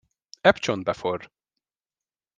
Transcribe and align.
Ebcsont 0.43 0.83
beforr. 0.83 1.29